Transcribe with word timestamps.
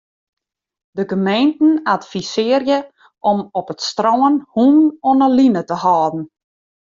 De 0.91 1.03
gemeenten 1.07 1.83
advisearje 1.93 2.79
om 3.31 3.39
op 3.59 3.67
it 3.73 3.81
strân 3.89 4.35
hûnen 4.55 4.81
oan 5.07 5.19
'e 5.25 5.29
line 5.37 5.61
te 5.69 5.75
hâlden. 5.83 6.23